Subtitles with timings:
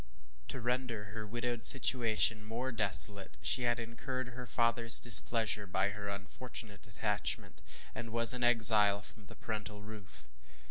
[0.47, 6.09] To render her widowed situation more desolate, she had incurred her fatherŌĆÖs displeasure by her
[6.09, 7.61] unfortunate attachment,
[7.93, 10.27] and was an exile from the parental roof.